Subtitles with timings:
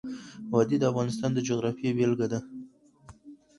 [0.53, 2.39] وادي د افغانستان د جغرافیې بېلګه ده.